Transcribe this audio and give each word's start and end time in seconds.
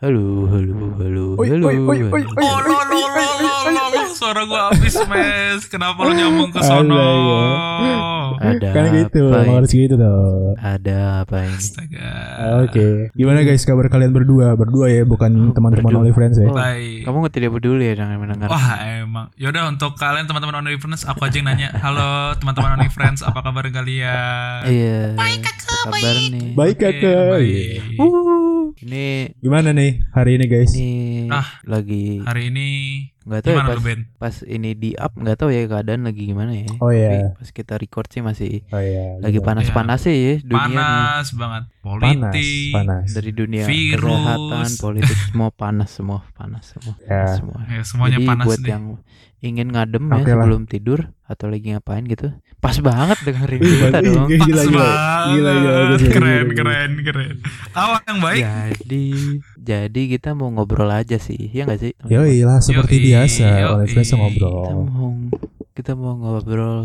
Halo, 0.00 0.48
halo, 0.48 0.96
halo, 0.96 1.24
Oi, 1.36 1.52
halo. 1.52 1.68
halo. 1.68 1.92
Oh 1.92 2.56
lo 2.64 2.78
lo 2.88 3.00
lo 3.04 3.24
lo 3.36 3.52
lo 3.68 3.84
lo 3.92 4.02
suara 4.16 4.48
gua 4.48 4.72
habis 4.72 4.96
mes. 4.96 5.68
Kenapa 5.68 6.08
lu 6.08 6.16
nyambung 6.16 6.48
ke 6.48 6.60
sono? 6.64 6.96
Alah, 6.96 8.32
Ada 8.40 8.68
Kan 8.72 8.84
gitu, 8.96 9.28
harus 9.28 9.68
gitu 9.68 10.00
dong. 10.00 10.56
Ada 10.56 11.28
apa 11.28 11.44
ini? 11.44 11.52
Astaga. 11.52 12.08
Oke. 12.64 13.12
Gimana 13.12 13.44
guys 13.44 13.68
kabar 13.68 13.92
kalian 13.92 14.16
berdua? 14.16 14.56
Berdua 14.56 14.88
ya, 14.88 15.04
bukan 15.04 15.36
Oh, 15.36 15.52
teman-teman. 15.52 15.92
Only 15.92 16.16
Friends 16.16 16.40
ya. 16.40 16.48
Oh, 16.48 16.56
Baik. 16.56 17.04
Kamu 17.04 17.28
tidak 17.28 17.60
peduli 17.60 17.92
ya 17.92 18.00
dengan 18.00 18.24
mendengar? 18.24 18.48
Wah 18.48 18.80
emang 18.80 19.28
Yaudah 19.36 19.68
untuk 19.68 20.00
kalian 20.00 20.24
teman-teman 20.24 20.64
Only 20.64 20.80
Friends 20.80 21.04
Aku 21.04 21.20
aja 21.20 21.36
yang 21.36 21.44
nanya 21.44 21.76
Halo 21.76 22.32
teman-teman 22.40 22.80
Only 22.80 22.88
Friends 22.88 23.20
Apa 23.20 23.44
kabar 23.44 23.68
kalian? 23.68 24.64
Iya. 24.64 25.12
Baik 25.12 25.44
kakak. 25.44 25.92
Baik 26.56 26.76
Oke, 26.76 26.88
kakak. 26.88 27.24
baik. 27.36 27.76
Ini 28.80 29.36
Gimana 29.36 29.76
nih 29.76 30.00
hari 30.10 30.40
ini 30.40 30.46
guys? 30.46 30.72
ini 30.72 31.28
Ah. 31.28 31.44
lagi 31.62 32.16
Hari 32.18 32.48
ini 32.48 32.66
nggak 33.20 33.40
tahu 33.44 33.52
ya 33.52 33.62
pas, 33.62 33.78
Ben? 33.78 34.00
pas 34.16 34.34
ini 34.42 34.72
di 34.72 34.96
up 34.96 35.12
nggak 35.12 35.36
tahu 35.36 35.52
ya 35.52 35.68
keadaan 35.68 36.02
lagi 36.02 36.24
gimana 36.24 36.56
ya. 36.56 36.64
Oh 36.80 36.88
iya. 36.88 37.36
pas 37.36 37.44
kita 37.46 37.76
record 37.76 38.08
sih 38.08 38.24
masih 38.24 38.64
Oh 38.68 38.80
iya. 38.80 39.20
lagi 39.20 39.36
bener. 39.36 39.46
panas-panasnya 39.52 40.12
ya 40.12 40.34
dunia 40.40 40.64
nih. 40.64 40.76
Panas 40.80 41.26
banget 41.34 41.62
Panas, 41.68 41.82
Politik 41.84 42.72
panas. 42.72 43.06
dari 43.12 43.30
dunia 43.30 43.62
Virus. 43.62 44.00
kesehatan, 44.00 44.68
politik 44.80 45.18
semua 45.22 45.48
panas 45.52 45.90
semua, 45.92 46.18
panas 46.32 46.64
semua, 46.66 46.94
Ya. 46.98 47.06
panas 47.06 47.30
semua. 47.36 47.58
Ya 47.68 47.80
semuanya 47.84 48.16
Jadi 48.16 48.26
panas 48.26 48.46
buat 48.46 48.58
deh 48.58 48.70
yang 48.70 48.84
ingin 49.40 49.68
ngadem 49.68 50.04
Oke 50.06 50.16
ya 50.16 50.20
lah. 50.24 50.28
sebelum 50.40 50.62
tidur 50.64 51.00
atau 51.30 51.46
lagi 51.46 51.70
ngapain 51.70 52.02
gitu, 52.04 52.26
pas 52.58 52.74
banget 52.76 53.22
dengerin 53.22 53.62
Ih, 53.62 53.70
kita 53.80 53.98
ih, 54.00 54.10
dong. 54.10 54.26
ih, 54.26 54.36
Pas 54.36 54.48
gila, 54.48 54.62
gila. 54.66 54.82
banget 54.82 54.98
Gila, 55.30 55.50
gila, 55.54 55.70
bagus, 55.70 56.02
bagus, 56.02 56.10
Keren 56.10 56.26
bagus. 56.42 56.56
keren 56.58 56.90
keren 57.00 57.34
Awal 57.72 57.98
yang 58.02 58.18
baik 58.18 58.42
Jadi, 58.74 59.04
jadi 59.56 60.02
kita 60.10 60.30
mau 60.34 60.50
ngobrol 60.50 60.90
aja 60.90 61.16
sih, 61.16 61.38
ya 61.48 61.62
nggak 61.64 61.80
sih? 61.80 61.92
Yoi 62.04 62.42
lah 62.42 62.58
seperti 62.58 62.98
Yoi, 62.98 63.04
biasa 63.06 63.46
Only 63.64 63.86
yoi. 63.86 63.86
Friends 63.88 64.10
Kita 64.10 64.18
ngobrol. 64.18 64.66
mau 64.82 65.10
kita 65.70 65.92
mau 65.94 66.14
ngobrol 66.14 66.78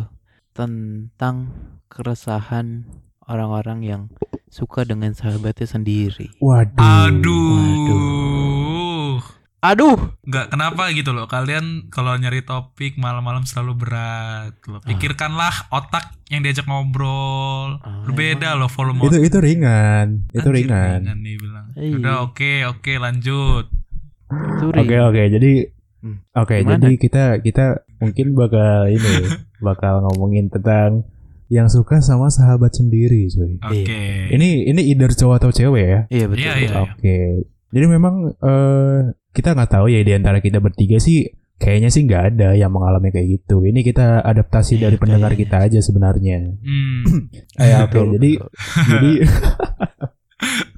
tentang 0.54 1.50
keresahan 1.90 2.86
orang-orang 3.22 3.80
yang 3.82 4.02
suka 4.48 4.86
dengan 4.86 5.12
sahabatnya 5.12 5.66
sendiri. 5.66 6.30
Waduh. 6.38 6.78
Aduh 6.78 8.45
Aduh, 9.68 9.98
Nggak 10.22 10.46
kenapa 10.48 10.90
gitu 10.92 11.10
loh 11.10 11.26
Kalian 11.26 11.90
kalau 11.90 12.14
nyari 12.14 12.42
topik 12.42 12.96
malam-malam 12.96 13.44
selalu 13.44 13.74
berat 13.80 14.54
loh. 14.66 14.78
Ah. 14.78 14.86
Pikirkanlah 14.86 15.54
otak 15.70 16.14
yang 16.28 16.42
diajak 16.42 16.66
ngobrol 16.66 17.80
Ah, 17.80 18.04
Berbeda 18.04 18.54
loh 18.54 18.68
volume 18.68 19.02
Itu 19.02 19.18
itu 19.20 19.38
ringan. 19.38 20.30
Itu 20.30 20.46
Anjir, 20.46 20.54
ringan. 20.62 21.00
nih 21.16 21.36
bilang. 21.36 21.66
Iya. 21.74 21.94
Udah 21.96 22.16
oke 22.24 22.52
oke 22.68 22.94
lanjut. 22.96 23.66
itu 24.26 24.66
Oke 24.68 24.76
ring. 24.90 25.02
oke 25.04 25.24
jadi 25.32 25.52
Hmm. 25.98 26.22
oke 26.36 26.54
Gimana? 26.56 26.78
jadi 26.78 26.94
kita 26.96 27.24
kita 27.42 27.66
mungkin 27.98 28.28
bakal 28.34 28.86
ini 28.88 29.26
bakal 29.66 30.06
ngomongin 30.06 30.48
tentang 30.48 31.02
yang 31.48 31.66
suka 31.66 31.98
sama 32.00 32.30
sahabat 32.30 32.74
sendiri 32.74 33.26
cuy. 33.28 33.58
Oke. 33.58 33.98
Ini 34.30 34.50
ini 34.66 34.82
either 34.88 35.10
cowok 35.12 35.36
atau 35.40 35.50
cewek 35.52 35.82
ya? 35.84 36.00
Iya 36.08 36.26
betul. 36.28 36.38
Iya, 36.40 36.52
betul. 36.52 36.62
iya. 36.62 36.78
Oke. 36.80 37.18
Jadi 37.76 37.86
memang 37.86 38.14
eh 38.32 39.00
kita 39.30 39.52
nggak 39.52 39.68
tahu 39.70 39.92
ya 39.92 40.00
di 40.00 40.16
antara 40.16 40.40
kita 40.40 40.58
bertiga 40.58 40.96
sih 40.96 41.28
kayaknya 41.56 41.88
sih 41.88 42.04
nggak 42.04 42.24
ada 42.32 42.50
yang 42.52 42.72
mengalami 42.72 43.12
kayak 43.12 43.28
gitu. 43.36 43.60
Ini 43.62 43.80
kita 43.82 44.20
adaptasi 44.22 44.76
Iya, 44.76 44.88
dari 44.88 44.96
pendengar 44.96 45.32
kita 45.34 45.60
aja 45.62 45.80
sebenarnya. 45.80 46.56
Hmm. 46.56 47.04
Eh, 47.60 47.72
oke 47.74 47.92
Betul, 47.92 48.08
jadi 48.16 48.32
betul. 48.34 48.50
jadi 48.90 49.12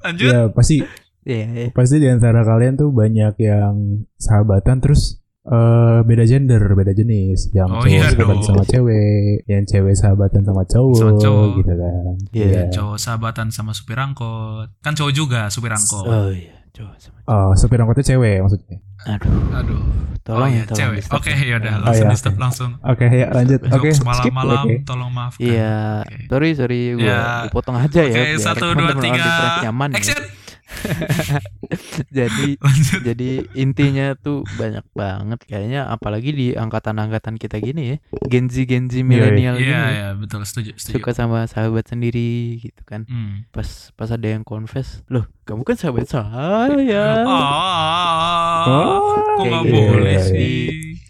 Lanjut. 0.00 0.28
ya 0.28 0.40
pasti 0.48 0.76
Iya, 1.22 1.44
iya. 1.46 1.68
pasti 1.70 1.96
di 1.98 2.08
antara 2.08 2.40
kalian 2.40 2.74
tuh 2.74 2.88
banyak 2.88 3.36
yang 3.38 3.74
sahabatan 4.16 4.80
terus 4.80 5.20
eh 5.44 6.00
beda 6.02 6.24
gender, 6.24 6.60
beda 6.72 6.92
jenis, 6.92 7.52
yang 7.52 7.68
Oh, 7.68 7.80
cowok 7.80 7.88
iya 7.90 8.04
sahabatan 8.06 8.28
dong. 8.34 8.42
sama 8.42 8.62
cewek, 8.64 9.36
yang 9.44 9.64
cewek 9.64 9.94
sahabatan 9.94 10.42
sama 10.42 10.62
cowok, 10.64 10.96
Sama 10.98 11.12
cowok. 11.18 11.48
gitu 11.54 11.72
kan. 11.74 12.14
Iya. 12.32 12.62
Cowok 12.68 12.96
sahabatan 12.98 13.46
sama 13.48 13.72
supir 13.72 13.96
angkot. 13.96 14.68
Kan 14.78 14.92
cowok 14.92 15.12
juga 15.12 15.40
supir 15.48 15.68
angkot. 15.70 16.04
Oh 16.04 16.28
iya, 16.28 16.57
coba 16.78 16.94
sama. 16.96 17.18
Oh, 17.24 17.50
supir 17.52 17.76
angkotnya 17.76 18.06
cewek 18.06 18.36
maksudnya. 18.40 18.78
Aduh, 19.00 19.30
Aduh. 19.52 19.80
tolong 20.20 20.42
oh 20.42 20.46
ya, 20.46 20.54
iya, 20.54 20.62
tolong 20.64 20.78
cewek. 20.80 21.02
Oke, 21.10 21.30
ya. 21.30 21.44
yaudah 21.48 21.72
Oh, 21.72 21.82
langsung 21.84 22.02
iya, 22.02 22.10
di 22.10 22.18
stop 22.18 22.32
oke. 22.32 22.40
langsung. 22.40 22.70
Oke, 22.80 23.04
ya 23.06 23.26
lanjut. 23.30 23.60
Oke, 23.68 23.88
skip. 23.90 24.04
malam-malam 24.04 24.64
Oke. 24.64 24.76
tolong 24.82 25.10
maafkan. 25.10 25.42
Iya, 25.42 25.76
Oke. 26.02 26.16
sorry 26.26 26.50
sorry 26.52 26.80
gue 26.94 27.04
Ya. 27.04 27.46
potong 27.48 27.76
aja 27.76 28.00
ya. 28.00 28.08
Oke, 28.08 28.22
biar 28.28 28.38
satu 28.38 28.64
dua 28.68 28.94
teman-teman 28.94 29.02
tiga. 29.04 29.18
Only 29.18 29.30
Friends 29.32 29.58
nyaman. 29.62 29.88
ya. 29.90 30.37
Jadi 32.10 32.56
Lanjut. 32.58 33.00
jadi 33.02 33.30
intinya 33.54 34.12
tuh 34.14 34.44
banyak 34.54 34.84
banget 34.92 35.40
kayaknya 35.42 35.84
apalagi 35.86 36.30
di 36.30 36.46
angkatan-angkatan 36.52 37.36
kita 37.36 37.58
gini 37.58 37.82
ya. 37.90 37.96
Gen 38.26 38.46
Z 38.46 38.64
Gen 38.64 38.86
Z 38.86 39.00
milenial 39.00 39.54
Iya, 39.54 39.60
gini. 39.60 39.68
ya. 39.68 39.84
iya, 39.88 40.08
betul, 40.12 40.44
setuju, 40.44 40.76
setuju. 40.76 40.94
Suka 40.94 41.10
sama 41.12 41.44
sahabat 41.44 41.84
sendiri 41.86 42.28
gitu 42.58 42.82
kan. 42.84 43.04
Hmm. 43.04 43.48
Pas 43.48 43.66
pas 43.92 44.08
ada 44.08 44.24
yang 44.24 44.42
confess, 44.42 45.00
"Loh, 45.06 45.24
kamu 45.44 45.62
kan 45.62 45.76
sahabat 45.76 46.06
saya." 46.06 47.24
Ah, 47.24 48.64
Oh, 48.64 49.16
kok 49.34 49.44
nggak 49.44 49.62
kayak 49.62 49.72
boleh 49.72 50.16
gitu. 50.16 50.28
sih? 50.30 50.58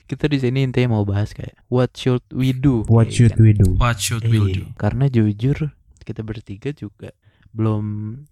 Kita 0.07 0.25
di 0.25 0.39
sini 0.39 0.65
intinya 0.65 0.95
mau 0.95 1.05
bahas 1.05 1.31
kayak 1.31 1.59
what 1.69 1.93
should 1.93 2.25
we 2.31 2.51
do? 2.51 2.81
What 2.87 3.09
Kayak 3.09 3.15
should 3.15 3.33
kan. 3.35 3.43
we 3.43 3.51
do? 3.53 3.69
What 3.75 3.97
should 3.99 4.25
we 4.25 4.39
Iya, 4.41 4.55
do? 4.55 4.63
Karena 4.75 5.05
jujur 5.07 5.75
kita 6.01 6.23
bertiga 6.23 6.73
juga 6.73 7.13
belum 7.51 7.85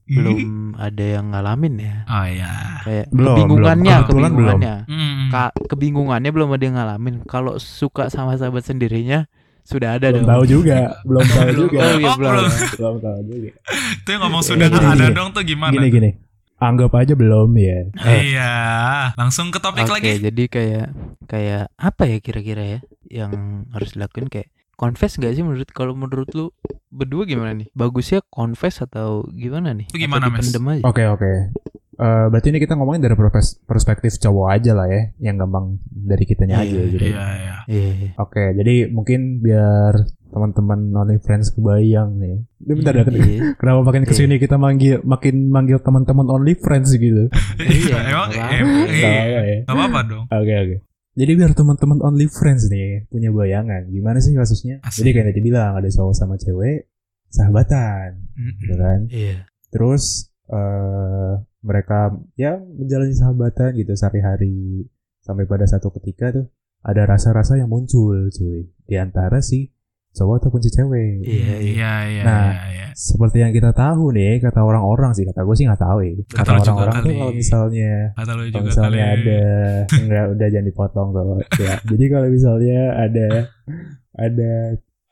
belum 0.06 0.38
ada 0.76 1.02
yang 1.02 1.32
ngalamin 1.32 1.74
ya. 1.76 1.96
Oh 2.06 2.26
ya. 2.26 2.52
Kayak 2.80 3.06
Belum, 3.10 3.34
kebingungannya, 3.34 3.94
belum. 3.94 4.06
Kebetulan 4.06 4.30
kebingungannya. 4.30 4.74
Hmm. 4.86 5.26
Ka- 5.28 5.54
kebingungannya 5.66 6.30
belum 6.30 6.48
ada 6.50 6.62
yang 6.62 6.76
ngalamin. 6.76 7.14
Kalau 7.24 7.56
suka 7.56 8.06
sama 8.06 8.34
sahabat 8.34 8.62
sendirinya 8.62 9.26
sudah 9.62 9.98
ada 9.98 10.08
Belum 10.08 10.22
dong. 10.22 10.30
tahu 10.30 10.44
juga, 10.46 10.78
belum 11.02 11.24
tahu 11.26 11.42
Belum. 11.42 11.58
juga. 11.58 11.78
Oh, 11.78 11.90
iya, 11.92 12.06
Oh, 12.06 12.16
belum. 12.16 12.32
belum. 12.32 12.50
belum 12.72 12.96
tahu 13.00 13.20
juga. 13.26 13.50
Itu 13.96 14.08
yang 14.08 14.22
ngomong 14.22 14.42
sudah 14.44 14.66
Gini, 14.68 14.78
ada 14.78 14.94
gini. 15.02 15.14
dong 15.14 15.28
tuh 15.30 15.42
gimana? 15.42 15.72
Gini 15.72 15.88
gini. 15.88 16.10
Anggap 16.56 16.92
aja 16.94 17.12
belum 17.12 17.50
ya. 17.52 17.78
Eh, 18.00 18.32
Iya, 18.32 18.52
langsung 19.12 19.50
ke 19.50 19.58
topik 19.58 19.84
Oke, 19.84 19.92
lagi. 19.92 20.22
jadi 20.22 20.44
kayak 20.46 20.86
kayak 21.26 21.68
apa 21.74 22.02
ya 22.06 22.16
kira-kira 22.18 22.62
ya 22.64 22.80
yang 23.12 23.32
harus 23.70 23.92
dilakuin 23.92 24.30
kayak 24.30 24.48
confess 24.76 25.16
gak 25.16 25.32
sih 25.32 25.40
menurut 25.40 25.68
kalau 25.72 25.96
menurut 25.96 26.28
lu 26.32 26.52
berdua 26.88 27.24
gimana 27.24 27.52
nih? 27.52 27.68
Bagusnya 27.72 28.20
confess 28.28 28.80
atau 28.80 29.24
gimana 29.28 29.72
nih? 29.72 29.88
Itu 29.88 29.98
gimana, 29.98 30.28
Mas? 30.28 30.52
Oke 30.82 31.04
oke. 31.04 31.32
Eh, 31.96 32.26
berarti 32.28 32.52
ini 32.52 32.60
kita 32.60 32.76
ngomongin 32.76 33.00
dari 33.00 33.16
pers- 33.16 33.56
perspektif 33.64 34.20
cowok 34.20 34.52
aja 34.52 34.76
lah 34.76 34.84
ya, 34.84 35.16
yang 35.18 35.40
gampang 35.40 35.80
dari 35.88 36.28
kitanya 36.28 36.60
Iya, 36.60 36.68
aja 36.68 36.80
gitu. 36.92 37.04
Iya, 37.08 37.24
iya. 37.32 37.54
Iya, 37.66 37.88
iya. 37.96 38.10
Oke, 38.20 38.52
jadi 38.52 38.92
mungkin 38.92 39.40
biar 39.40 40.04
teman-teman 40.28 40.92
only 40.92 41.16
friends 41.16 41.48
kebayang 41.50 42.20
nih. 42.20 42.44
Ini 42.60 42.72
bentar 42.76 42.92
dah, 42.92 43.04
Iya. 43.08 43.56
kenapa 43.56 43.80
makin 43.80 44.04
ke 44.04 44.12
sini 44.12 44.36
kita 44.36 44.60
manggil 44.60 45.00
makin 45.08 45.48
manggil 45.48 45.80
teman-teman 45.80 46.28
only 46.28 46.52
friends 46.52 46.92
gitu? 46.92 47.32
Iya, 47.64 47.96
Emang 48.12 48.28
nggak 48.28 48.48
em, 48.52 48.66
apa-apa. 48.68 48.92
iya. 48.92 49.40
Ya. 49.40 49.58
Gak 49.64 49.72
apa-apa 49.72 50.00
dong. 50.04 50.24
Oke 50.28 50.52
oke. 50.52 50.76
Jadi 51.16 51.32
biar 51.32 51.56
teman-teman 51.56 52.04
only 52.04 52.28
friends 52.28 52.68
nih 52.68 53.08
punya 53.08 53.32
bayangan 53.32 53.88
gimana 53.88 54.20
sih 54.20 54.36
kasusnya? 54.36 54.84
Asik. 54.84 55.00
Jadi 55.00 55.10
kayak 55.16 55.26
tadi 55.32 55.40
bilang 55.40 55.72
ada 55.80 55.88
cowok 55.88 56.12
sama 56.12 56.36
cewek 56.36 56.92
sahabatan, 57.32 58.20
Mm-mm. 58.36 58.60
gitu 58.60 58.74
kan? 58.76 59.00
Iya. 59.08 59.36
Terus 59.72 60.28
eh 60.46 61.32
mereka 61.66 62.14
ya 62.38 62.60
menjalani 62.62 63.16
sahabatan 63.16 63.74
gitu 63.74 63.90
sehari-hari 63.98 64.86
sampai 65.24 65.42
pada 65.50 65.66
satu 65.66 65.90
ketika 65.98 66.30
tuh 66.30 66.46
ada 66.86 67.02
rasa-rasa 67.02 67.58
yang 67.58 67.66
muncul 67.66 68.30
cuy 68.30 68.70
di 68.86 68.94
antara 68.94 69.42
si 69.42 69.74
cowok 70.16 70.34
ataupun 70.40 70.60
si 70.60 70.70
cewek. 70.72 71.08
Iya, 71.20 71.28
iya. 71.28 71.56
Iya, 71.60 71.92
iya, 72.08 72.22
Nah, 72.24 72.44
iya, 72.48 72.64
iya. 72.72 72.86
Seperti 72.96 73.44
yang 73.44 73.52
kita 73.52 73.70
tahu 73.70 74.08
nih 74.10 74.40
kata 74.40 74.60
orang-orang 74.60 75.12
sih 75.12 75.22
kata 75.22 75.44
gue 75.44 75.54
sih 75.54 75.68
nggak 75.68 75.78
tahu 75.78 75.98
ya. 76.00 76.10
Kata 76.32 76.50
orang-orang 76.56 76.94
tuh 76.96 77.12
kalau 77.14 77.32
misalnya 77.32 77.92
Kata 78.10 78.32
lu 78.32 78.40
kalau 78.40 78.48
juga 78.48 78.60
misalnya 78.64 79.04
kali. 79.04 79.14
ada 79.14 79.40
enggak 79.92 80.24
udah 80.32 80.46
jangan 80.48 80.66
dipotong 80.66 81.08
tuh 81.12 81.24
ya. 81.60 81.74
Jadi 81.84 82.04
kalau 82.08 82.28
misalnya 82.28 82.80
ada 82.96 83.28
ada 84.16 84.52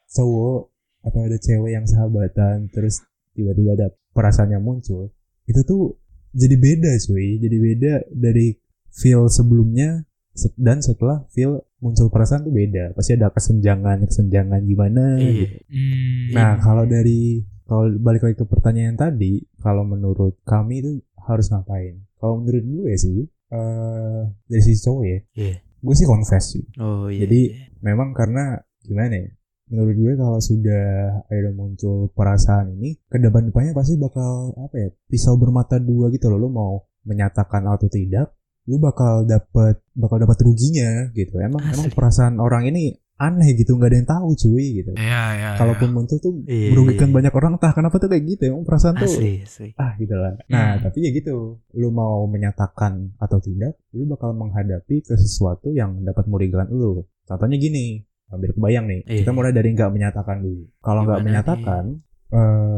cowok 0.09 0.61
atau 1.05 1.21
ada 1.21 1.37
cewek 1.37 1.71
yang 1.71 1.85
sahabatan 1.85 2.73
terus 2.73 3.05
tiba-tiba 3.33 3.77
ada 3.77 3.87
perasaan 4.11 4.49
yang 4.49 4.65
muncul 4.65 5.13
itu 5.45 5.61
tuh 5.63 6.01
jadi 6.33 6.57
beda 6.57 6.93
cuy 7.05 7.37
jadi 7.37 7.57
beda 7.61 7.95
dari 8.09 8.57
feel 8.89 9.29
sebelumnya 9.29 10.01
se- 10.01 10.14
dan 10.59 10.83
setelah 10.83 11.23
feel 11.31 11.63
muncul 11.79 12.11
perasaan 12.11 12.43
tuh 12.43 12.51
beda 12.51 12.91
pasti 12.99 13.15
ada 13.15 13.31
kesenjangan 13.31 14.03
kesenjangan 14.03 14.61
gimana 14.67 15.15
Iya. 15.17 15.31
gitu. 15.47 15.59
Hmm. 15.71 16.27
Nah, 16.35 16.51
kalau 16.59 16.85
dari 16.91 17.45
kalau 17.65 17.89
balik 17.97 18.27
lagi 18.29 18.37
ke 18.37 18.45
pertanyaan 18.45 18.93
tadi, 18.93 19.41
kalau 19.63 19.89
menurut 19.89 20.37
kami 20.45 20.85
itu 20.85 20.93
harus 21.25 21.49
ngapain? 21.49 22.03
Kalau 22.21 22.37
menurut 22.43 22.61
gue 22.61 22.93
sih, 22.99 23.25
eh 23.25 24.21
dari 24.45 24.63
sisi 24.63 24.85
cowok 24.85 25.03
ya, 25.07 25.19
Iya. 25.39 25.55
gue 25.63 25.95
sih 25.97 26.07
confess 26.09 26.45
sih. 26.59 26.65
Oh 26.83 27.09
iya. 27.09 27.25
Jadi 27.25 27.41
iya. 27.55 27.65
memang 27.81 28.13
karena 28.13 28.59
gimana 28.85 29.17
ya? 29.17 29.31
Menurut 29.73 29.97
gue 29.97 30.13
kalau 30.21 30.41
sudah 30.45 30.85
ada 31.25 31.51
muncul 31.57 32.13
perasaan 32.13 32.77
ini, 32.77 33.01
ke 33.09 33.17
depan 33.17 33.49
depannya 33.49 33.73
pasti 33.73 33.97
bakal 33.97 34.53
apa 34.61 34.77
ya? 34.77 34.89
Pisau 35.09 35.41
bermata 35.41 35.81
dua 35.81 36.13
gitu 36.13 36.29
loh. 36.29 36.37
Lo 36.37 36.49
mau 36.53 36.75
menyatakan 37.09 37.65
atau 37.65 37.89
tidak 37.89 38.29
lu 38.65 38.77
bakal 38.79 39.25
dapat 39.25 39.81
bakal 39.93 40.17
dapat 40.17 40.39
ruginya 40.41 41.09
gitu 41.11 41.37
emang 41.37 41.61
emang 41.63 41.87
Asli. 41.87 41.93
perasaan 41.93 42.37
orang 42.39 42.65
ini 42.67 42.93
aneh 43.15 43.55
gitu 43.55 43.77
nggak 43.77 43.89
ada 43.89 43.97
yang 43.97 44.11
tahu 44.11 44.29
cuy 44.35 44.67
gitu 44.75 44.91
Iya, 44.93 45.23
iya. 45.33 45.51
kalaupun 45.55 45.87
muncul 45.89 46.19
tuh 46.19 46.35
Iya, 46.43 46.73
merugikan 46.73 47.09
iya. 47.09 47.15
banyak 47.15 47.33
orang 47.33 47.53
entah 47.55 47.73
kenapa 47.73 47.97
tuh 47.97 48.09
kayak 48.09 48.25
gitu 48.27 48.43
emang 48.49 48.65
perasaan 48.65 48.97
tuh 48.97 49.07
asli 49.07 49.33
asli 49.41 49.69
ah 49.77 49.95
gitu 49.95 50.15
lah 50.15 50.35
nah 50.47 50.75
Hmm. 50.75 50.83
tapi 50.83 50.99
ya 51.01 51.11
gitu 51.13 51.35
lu 51.73 51.89
mau 51.91 52.27
menyatakan 52.27 53.15
atau 53.17 53.39
tidak 53.39 53.79
lu 53.91 54.05
bakal 54.05 54.33
menghadapi 54.33 54.99
ke 55.01 55.15
sesuatu 55.15 55.71
yang 55.71 56.03
dapat 56.03 56.25
merugikan 56.25 56.67
lu 56.69 57.07
contohnya 57.23 57.55
gini 57.57 58.03
hampir 58.27 58.51
kebayang 58.51 58.89
nih 58.89 59.01
Iya. 59.05 59.23
kita 59.23 59.31
mulai 59.31 59.53
dari 59.53 59.69
nggak 59.71 59.91
menyatakan 59.91 60.37
dulu 60.41 60.65
kalau 60.81 61.01
nggak 61.05 61.21
menyatakan 61.23 61.85
eh 62.31 62.74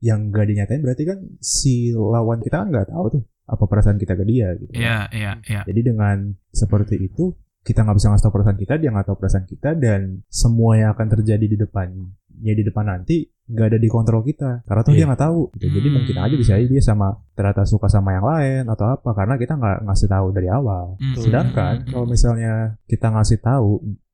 yang 0.00 0.30
nggak 0.30 0.46
dinyatain 0.46 0.80
berarti 0.80 1.02
kan 1.04 1.18
si 1.38 1.90
lawan 1.90 2.38
kita 2.38 2.62
kan 2.62 2.68
nggak 2.68 2.88
tahu 2.88 3.06
tuh 3.10 3.22
apa 3.44 3.64
perasaan 3.64 3.96
kita 3.96 4.12
ke 4.12 4.22
dia 4.22 4.52
gitu 4.54 4.70
Iya, 4.72 5.08
iya, 5.10 5.32
iya. 5.42 5.62
jadi 5.64 5.80
dengan 5.82 6.16
seperti 6.48 7.00
itu 7.00 7.32
kita 7.60 7.82
nggak 7.82 7.96
bisa 7.96 8.08
ngasih 8.08 8.24
tahu 8.24 8.34
perasaan 8.34 8.56
kita 8.56 8.74
dia 8.76 8.90
nggak 8.90 9.06
tahu 9.06 9.16
perasaan 9.16 9.44
kita 9.44 9.70
dan 9.74 10.00
semua 10.26 10.76
yang 10.76 10.90
akan 10.92 11.06
terjadi 11.10 11.44
di 11.44 11.56
depannya 11.56 12.12
di 12.54 12.62
depan 12.62 12.86
nanti 12.86 13.16
nggak 13.48 13.66
ada 13.66 13.78
di 13.80 13.88
kontrol 13.88 14.20
kita 14.22 14.62
karena 14.62 14.80
tuh 14.82 14.92
Iya. 14.92 14.98
dia 14.98 15.06
nggak 15.08 15.22
tahu 15.24 15.40
gitu. 15.56 15.66
jadi 15.72 15.88
Hmm. 15.88 15.96
mungkin 15.98 16.16
aja 16.20 16.34
bisa 16.36 16.52
aja 16.54 16.66
dia 16.68 16.82
sama 16.84 17.08
ternyata 17.32 17.64
suka 17.64 17.88
sama 17.88 18.12
yang 18.12 18.22
lain 18.22 18.62
atau 18.68 18.86
apa 18.92 19.10
karena 19.10 19.34
kita 19.34 19.56
nggak 19.56 19.78
ngasih 19.82 20.06
tahu 20.06 20.26
dari 20.30 20.48
awal 20.48 20.94
Mm, 21.00 21.16
sedangkan 21.16 21.74
mm, 21.74 21.82
mm, 21.82 21.90
kalau 21.90 22.06
misalnya 22.06 22.52
kita 22.84 23.06
ngasih 23.08 23.38
tahu 23.40 23.70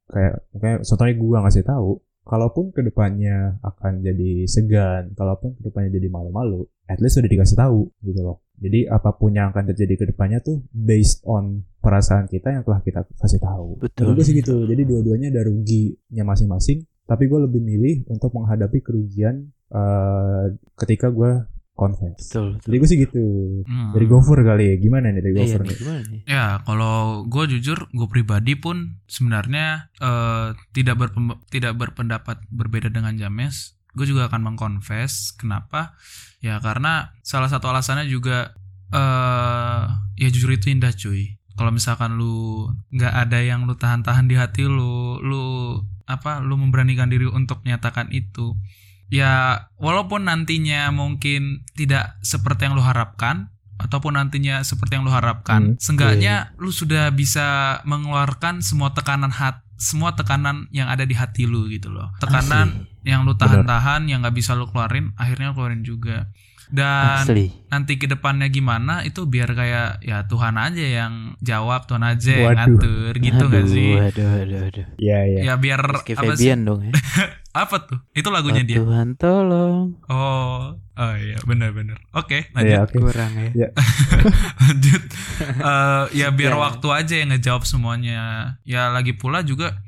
kayak 0.07 0.35
kayak 0.55 0.79
contohnya 0.81 1.15
gua 1.19 1.39
ngasih 1.43 1.65
tahu 1.65 1.91
kalaupun 2.25 2.73
ke 2.73 2.81
depannya 2.81 3.61
akan 3.61 4.01
jadi 4.01 4.49
segan 4.49 5.13
kalaupun 5.13 5.55
ke 5.61 5.69
depannya 5.69 5.93
jadi 5.93 6.09
malu-malu 6.09 6.65
at 6.89 7.01
least 7.01 7.21
sudah 7.21 7.29
dikasih 7.29 7.57
tahu 7.57 7.89
gitu 8.05 8.21
loh. 8.21 8.45
Jadi 8.55 8.87
apa 8.87 9.13
pun 9.17 9.35
yang 9.35 9.51
akan 9.51 9.75
terjadi 9.75 9.95
ke 9.99 10.05
depannya 10.15 10.39
tuh 10.41 10.63
based 10.71 11.25
on 11.27 11.65
perasaan 11.83 12.31
kita 12.31 12.55
yang 12.55 12.63
telah 12.63 12.81
kita 12.81 13.05
kasih 13.19 13.41
tahu. 13.43 13.83
Betul. 13.83 14.15
Gue 14.15 14.25
sih 14.25 14.37
gitu. 14.37 14.65
Jadi 14.65 14.83
dua-duanya 14.87 15.29
ada 15.35 15.43
ruginya 15.45 16.25
masing-masing. 16.25 16.87
Tapi 17.05 17.29
gue 17.29 17.41
lebih 17.45 17.61
milih 17.61 18.09
untuk 18.09 18.33
menghadapi 18.33 18.81
kerugian 18.81 19.53
eh, 19.69 20.45
ketika 20.81 21.13
gue 21.13 21.45
confess 21.75 22.15
betul, 22.15 22.55
betul. 22.55 22.65
jadi 22.71 22.77
gue 22.79 22.89
sih 22.89 22.99
gitu 23.03 23.25
mm. 23.67 23.91
dari 23.99 24.07
Gopher 24.07 24.39
kali 24.47 24.65
ya 24.71 24.77
gimana 24.79 25.11
nih 25.11 25.23
dari 25.27 25.35
Iya, 25.35 25.59
nih, 25.59 25.75
gimana 25.75 26.01
nih 26.07 26.21
Ya, 26.25 26.63
kalau 26.63 27.27
gue 27.27 27.45
jujur, 27.51 27.91
gue 27.91 28.09
pribadi 28.09 28.55
pun 28.55 29.03
sebenarnya 29.11 29.91
eh, 29.99 30.55
tidak 30.71 30.97
berpem- 31.03 31.39
tidak 31.51 31.75
berpendapat 31.77 32.41
berbeda 32.49 32.89
dengan 32.89 33.19
James. 33.19 33.75
Gue 33.95 34.07
juga 34.07 34.27
akan 34.31 34.55
mengkonfes. 34.55 35.35
Kenapa? 35.39 35.95
Ya 36.43 36.59
karena 36.63 37.15
salah 37.27 37.51
satu 37.51 37.71
alasannya 37.71 38.07
juga 38.07 38.55
eh 38.95 39.83
ya 40.19 40.29
jujur 40.31 40.55
itu 40.55 40.71
indah 40.71 40.95
cuy. 40.95 41.39
Kalau 41.55 41.71
misalkan 41.71 42.19
lu 42.19 42.67
nggak 42.91 43.15
ada 43.15 43.39
yang 43.43 43.67
lu 43.67 43.75
tahan-tahan 43.79 44.27
di 44.27 44.35
hati 44.35 44.67
lu, 44.67 45.19
lu 45.23 45.43
apa? 46.07 46.43
Lu 46.43 46.59
memberanikan 46.59 47.07
diri 47.11 47.27
untuk 47.31 47.63
menyatakan 47.67 48.11
itu. 48.11 48.55
Ya 49.13 49.67
walaupun 49.77 50.27
nantinya 50.27 50.89
mungkin 50.91 51.67
tidak 51.77 52.19
seperti 52.25 52.67
yang 52.67 52.75
lu 52.75 52.83
harapkan, 52.83 53.53
ataupun 53.79 54.15
nantinya 54.15 54.63
seperti 54.63 54.97
yang 54.97 55.05
lu 55.05 55.13
harapkan, 55.13 55.75
Hmm, 55.75 55.81
seenggaknya 55.83 56.55
lu 56.59 56.71
sudah 56.71 57.11
bisa 57.11 57.81
mengeluarkan 57.85 58.63
semua 58.63 58.95
tekanan 58.95 59.35
hat, 59.35 59.67
semua 59.77 60.15
tekanan 60.15 60.71
yang 60.71 60.87
ada 60.87 61.03
di 61.03 61.15
hati 61.15 61.45
lu 61.45 61.67
gitu 61.69 61.91
loh. 61.91 62.15
Tekanan 62.23 62.69
Asli. 62.71 62.94
Yang 63.05 63.23
lu 63.23 63.33
tahan-tahan 63.33 64.09
yang 64.09 64.21
nggak 64.21 64.35
bisa 64.35 64.53
lu 64.53 64.67
keluarin, 64.67 65.13
akhirnya 65.15 65.53
lu 65.53 65.55
keluarin 65.55 65.81
juga. 65.81 66.29
Dan 66.65 67.21
asli 67.21 67.53
nanti 67.69 68.01
ke 68.01 68.09
depannya 68.09 68.49
gimana 68.49 69.05
itu 69.05 69.29
biar 69.29 69.53
kayak 69.53 70.01
ya 70.01 70.25
Tuhan 70.25 70.57
aja 70.57 70.81
yang 70.81 71.13
jawab, 71.39 71.85
Tuhan 71.85 72.01
aja 72.03 72.33
yang 72.33 72.57
Waduh. 72.57 72.65
ngatur 72.73 73.13
gitu 73.21 73.43
nggak 73.45 73.65
Aduh, 73.69 73.75
sih? 73.77 73.93
aduh 73.95 74.31
aduh 74.35 74.61
aduh 74.65 74.87
Iya 74.97 75.19
iya. 75.29 75.41
Ya 75.45 75.55
biar 75.55 75.77
Rizky 75.79 76.17
apa 76.17 76.33
sih? 76.33 76.49
Febian 76.49 76.65
dong 76.65 76.81
ya 76.83 76.93
Apa 77.63 77.85
tuh? 77.85 78.01
Itu 78.11 78.33
lagunya 78.33 78.65
Oh, 78.65 78.67
dia. 78.67 78.79
Tuhan 78.81 79.09
tolong 79.15 80.01
Oh, 80.09 80.75
oh 80.75 81.15
iya 81.15 81.37
benar-benar. 81.45 82.01
Oke, 82.11 82.49
Iya 82.51 82.81
lanjut. 82.81 82.81
oke. 82.83 82.97
kurang 82.99 83.33
ya 83.37 83.69
lanjut. 84.65 85.03
Eh, 85.45 86.05
ya 86.17 86.29
biar 86.31 86.55
Ya. 86.55 86.59
waktu 86.59 86.87
aja 86.89 87.15
yang 87.15 87.29
ngejawab 87.29 87.63
semuanya. 87.65 88.21
Ya 88.65 88.89
lagi 88.89 89.13
pula 89.13 89.43
juga 89.43 89.85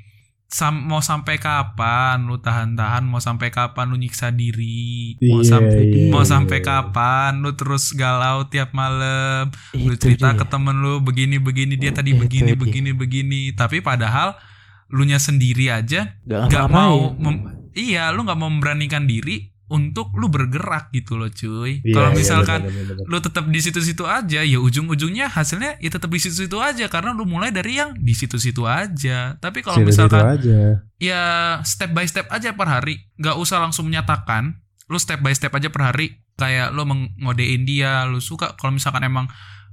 sam- 0.46 0.84
mau 0.84 1.00
sampai 1.00 1.36
kapan 1.36 2.22
lu 2.22 2.36
tahan-tahan, 2.36 3.02
mau 3.02 3.18
sampai 3.18 3.50
kapan 3.50 3.86
lu 3.86 3.96
nyiksa 3.96 4.30
diri, 4.30 5.18
mau 5.20 5.40
Iya, 5.40 5.48
sampai 5.48 5.82
iya, 5.84 6.06
mau 6.08 6.22
iya. 6.22 6.28
sampai 6.28 6.58
kapan 6.60 7.32
lu 7.38 7.50
terus 7.52 7.90
galau 7.92 8.46
tiap 8.46 8.70
malam, 8.72 9.50
lu 9.72 9.94
cerita 9.94 10.30
dia. 10.30 10.38
ke 10.38 10.44
temen 10.44 10.76
lu 10.76 10.98
begini 10.98 11.36
begini 11.36 11.74
dia 11.74 11.90
tadi 11.90 12.10
Itu 12.10 12.22
begini 12.22 12.52
dia. 12.52 12.58
begini 12.58 12.90
begini, 12.92 13.40
tapi 13.52 13.80
padahal 13.80 14.38
lu 14.86 15.02
nya 15.02 15.18
sendiri 15.18 15.66
aja 15.66 16.14
Gak, 16.22 16.46
nggak 16.46 16.66
mau 16.68 17.10
mem- 17.12 17.42
iya 17.72 18.08
lu 18.08 18.22
nggak 18.22 18.38
mau 18.38 18.46
memberanikan 18.46 19.02
diri 19.02 19.50
untuk 19.66 20.14
lu 20.14 20.30
bergerak 20.30 20.94
gitu 20.94 21.18
loh 21.18 21.26
cuy. 21.26 21.82
Iya, 21.82 21.94
kalau 21.94 22.10
iya, 22.14 22.18
misalkan 22.18 22.60
bener, 22.62 22.74
bener, 22.86 22.94
bener. 23.02 23.06
lu 23.10 23.18
tetap 23.18 23.44
di 23.50 23.58
situ-situ 23.58 24.04
aja 24.06 24.40
ya 24.46 24.58
ujung-ujungnya 24.62 25.26
hasilnya 25.26 25.82
ya 25.82 25.90
tetap 25.90 26.06
di 26.06 26.22
situ-situ 26.22 26.62
aja 26.62 26.86
karena 26.86 27.10
lu 27.10 27.26
mulai 27.26 27.50
dari 27.50 27.82
yang 27.82 27.98
di 27.98 28.14
situ-situ 28.14 28.62
aja. 28.62 29.34
Tapi 29.42 29.66
kalau 29.66 29.82
misalkan 29.82 30.38
aja. 30.38 30.86
ya 31.02 31.22
step 31.66 31.90
by 31.90 32.06
step 32.06 32.30
aja 32.30 32.54
per 32.54 32.70
hari 32.70 33.10
nggak 33.18 33.36
usah 33.42 33.58
langsung 33.58 33.90
menyatakan 33.90 34.62
lu 34.86 35.02
step 35.02 35.18
by 35.18 35.34
step 35.34 35.50
aja 35.50 35.66
per 35.66 35.82
hari. 35.82 36.22
Kayak 36.36 36.70
lu 36.70 36.86
mengodein 36.86 37.66
dia 37.66 38.06
lu 38.06 38.22
suka 38.22 38.54
kalau 38.54 38.70
misalkan 38.70 39.02
emang 39.02 39.26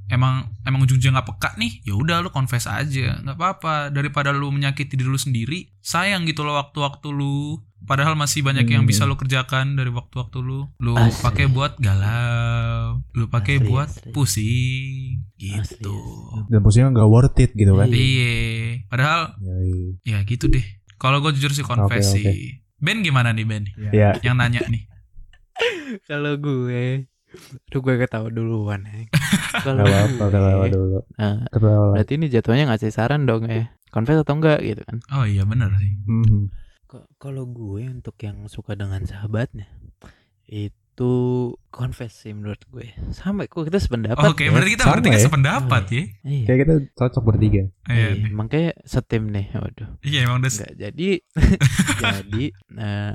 emang 0.10 0.50
emang 0.66 0.84
ujung-ujungnya 0.84 1.22
nggak 1.22 1.30
peka 1.36 1.50
nih 1.56 1.86
ya 1.88 1.94
udah 1.96 2.20
lu 2.26 2.34
confess 2.34 2.66
aja 2.66 3.22
nggak 3.22 3.38
apa-apa. 3.38 3.94
Daripada 3.94 4.34
lu 4.34 4.50
menyakiti 4.50 4.98
diri 4.98 5.06
lu 5.06 5.22
sendiri 5.22 5.70
sayang 5.86 6.26
gitu 6.26 6.42
loh 6.42 6.58
waktu-waktu 6.58 7.14
lu 7.14 7.62
padahal 7.84 8.14
masih 8.14 8.42
banyak 8.42 8.64
yang 8.66 8.82
Hmm. 8.82 8.90
bisa 8.90 9.04
lu 9.04 9.14
kerjakan 9.14 9.74
dari 9.74 9.90
waktu-waktu 9.90 10.38
lu 10.40 10.72
lu 10.78 10.94
Asli. 10.94 11.20
pakai 11.22 11.46
buat 11.48 11.76
galau 11.78 13.04
lu 13.12 13.26
pakai 13.28 13.60
buat 13.60 13.88
asli. 13.88 14.10
pusing 14.10 14.96
gitu 15.36 15.92
asli. 15.92 16.48
Dan 16.48 16.60
posisinya 16.60 16.90
nggak 16.92 17.10
worth 17.10 17.38
it 17.38 17.52
gitu 17.52 17.74
kan. 17.74 17.88
Iya. 17.88 17.98
iya 17.98 18.34
padahal 18.86 19.22
Iya, 19.38 19.56
iya. 19.62 19.88
ya 20.02 20.24
gitu 20.24 20.48
deh 20.48 20.64
kalau 20.96 21.20
gue 21.20 21.34
jujur 21.34 21.52
sih 21.52 21.62
confess 21.62 22.10
Oke, 22.10 22.20
oke. 22.20 22.24
sih 22.24 22.64
Ben 22.78 23.00
gimana 23.00 23.30
nih 23.30 23.44
Ben 23.44 23.64
Ya, 23.92 24.16
yang 24.20 24.36
nanya 24.36 24.64
nih 24.66 24.88
Kalau 26.10 26.36
gue 26.36 27.08
Aduh 27.66 27.82
gue 27.82 27.96
ketawa 27.98 28.28
duluan 28.28 28.84
ya 28.84 29.10
Kalau 29.66 29.82
gue, 29.82 30.00
ketawa 30.22 30.66
dulu. 30.72 31.00
nah, 31.14 31.42
Ketawa. 31.48 31.94
Berarti 31.94 32.14
ini 32.14 32.28
jatuhnya 32.28 32.64
ngasih 32.68 32.90
saran 32.90 33.24
dong 33.24 33.46
ya 33.46 33.74
Confess 33.88 34.20
atau 34.20 34.34
enggak 34.34 34.62
gitu 34.62 34.82
kan 34.82 34.98
oh 35.12 35.24
iya 35.24 35.44
bener 35.44 35.70
sih 35.76 35.92
Mhm. 36.04 36.26
Ko- 36.26 36.50
Kalau 37.18 37.44
gue 37.46 37.88
untuk 37.88 38.16
yang 38.20 38.46
suka 38.46 38.74
dengan 38.74 39.02
sahabatnya 39.04 39.66
Itu 40.44 41.10
confess 41.74 42.14
sih 42.22 42.38
menurut 42.38 42.62
gue. 42.70 42.86
Sampai 43.10 43.50
kok 43.50 43.66
kita 43.66 43.82
sependapat 43.82 44.22
oke 44.22 44.46
ya. 44.46 44.54
berarti 44.54 44.72
kita 44.78 44.84
Sama 44.86 44.92
berarti 44.94 45.10
ya. 45.10 45.22
sependapat 45.26 45.84
ya? 45.90 46.04
Iya, 46.22 46.44
Kayak 46.46 46.60
kita 46.62 46.74
cocok 46.94 47.24
bertiga. 47.26 47.62
iya 47.90 48.08
iya, 48.14 48.30
makanya 48.30 48.72
setim 48.86 49.34
nih 49.34 49.50
Waduh. 49.58 49.90
Iya 50.06 50.20
emang 50.24 50.38
udah 50.40 50.52
Enggak 50.54 50.72
jadi 50.78 51.10
Jadi 52.06 52.44
nah, 52.70 53.12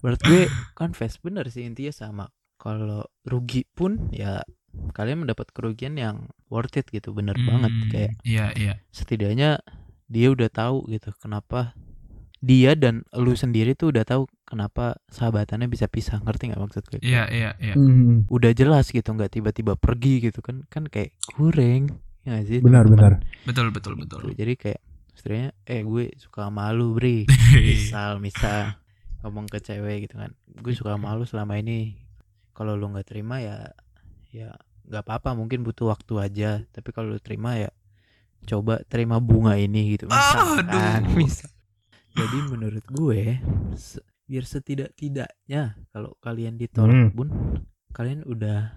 Menurut 0.00 0.20
gue 0.20 0.42
confess 0.72 1.16
bener 1.16 1.48
sih 1.48 1.64
intinya 1.64 1.92
sama. 1.92 2.24
Kalau 2.60 3.08
rugi 3.24 3.64
pun 3.64 4.12
ya 4.12 4.44
Kalian 4.92 5.24
mendapat 5.24 5.50
kerugian 5.50 5.96
yang 5.96 6.28
worth 6.52 6.76
it 6.76 6.86
gitu 6.92 7.16
Bener 7.16 7.34
banget. 7.40 7.72
Hmm, 7.72 7.88
Kayak 7.88 8.12
iya 8.22 8.52
iya. 8.54 8.74
setidaknya 8.92 9.64
dia 10.04 10.28
udah 10.28 10.50
tahu 10.50 10.84
gitu 10.90 11.14
kenapa 11.16 11.72
dia 12.40 12.72
dan 12.72 13.04
lu 13.12 13.32
sendiri 13.32 13.72
tuh 13.72 13.92
udah 13.92 14.02
tahu 14.02 14.24
kenapa 14.42 14.96
sahabatannya 15.06 15.66
bisa 15.66 15.86
pisah 15.86 16.18
ngerti 16.18 16.48
nggak 16.48 16.62
maksud 16.62 16.82
gue 16.86 17.00
iya 17.00 17.28
iya 17.28 17.52
iya 17.56 17.74
Mhm. 17.74 18.26
udah 18.26 18.50
jelas 18.50 18.88
gitu 18.88 19.06
nggak 19.06 19.28
tiba-tiba 19.30 19.76
pergi 19.76 20.24
gitu 20.24 20.40
kan 20.40 20.64
kan 20.66 20.84
kayak 20.84 21.12
kurang 21.26 22.00
ya 22.20 22.40
sih 22.40 22.58
Benar 22.58 22.84
teman-teman? 22.84 23.20
benar. 23.20 23.44
betul 23.44 23.66
betul 23.70 23.94
betul 23.94 24.18
Tuh, 24.22 24.32
jadi 24.32 24.52
kayak 24.54 24.80
setidaknya 25.12 25.50
eh 25.64 25.80
gue 25.82 26.04
suka 26.16 26.48
malu 26.48 26.92
bre 26.92 27.24
Iya. 27.24 27.60
misal 27.70 28.10
misal 28.18 28.80
ngomong 29.20 29.44
ke 29.44 29.58
cewek 29.58 30.04
gitu 30.04 30.16
kan 30.16 30.32
gue 30.50 30.72
suka 30.72 30.96
malu 30.96 31.24
selama 31.24 31.54
ini 31.54 32.00
kalau 32.52 32.72
lu 32.72 32.88
nggak 32.88 33.04
terima 33.06 33.36
ya 33.38 33.68
ya 34.30 34.56
nggak 34.82 35.02
apa-apa 35.02 35.32
mungkin 35.34 35.60
butuh 35.60 35.88
waktu 35.88 36.12
aja 36.16 36.50
tapi 36.66 36.88
kalau 36.88 37.12
lu 37.12 37.20
terima 37.20 37.54
ya 37.54 37.68
coba 38.42 38.80
terima 38.82 39.16
bunga 39.16 39.54
ini 39.54 39.94
gitu 39.94 40.08
misalkan 40.08 41.04
Aduh. 41.04 41.20
misal 41.20 41.52
jadi 42.12 42.38
menurut 42.46 42.84
gue 42.86 43.38
se- 43.74 44.00
biar 44.24 44.44
setidak-tidaknya 44.44 45.62
kalau 45.88 46.14
kalian 46.18 46.54
ditolak 46.54 46.92
Hmm. 46.92 47.10
pun 47.10 47.28
kalian 47.90 48.22
udah 48.22 48.70